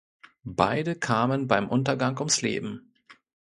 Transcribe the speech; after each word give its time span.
Beide 0.49 0.95
kamen 0.95 1.45
beim 1.47 1.69
Untergang 1.69 2.17
ums 2.17 2.41
Leben. 2.41 2.91